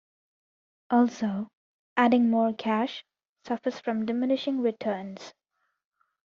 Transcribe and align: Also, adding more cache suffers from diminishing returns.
Also, 0.89 1.49
adding 1.95 2.27
more 2.31 2.53
cache 2.55 3.05
suffers 3.45 3.79
from 3.79 4.07
diminishing 4.07 4.59
returns. 4.59 5.35